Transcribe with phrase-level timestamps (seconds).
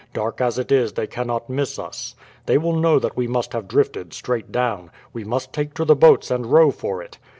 [0.13, 2.15] Dark as it is they cannot miss us.
[2.47, 4.89] They will know that we must have drifted straight down.
[5.13, 7.19] We must take to the boats and row for it."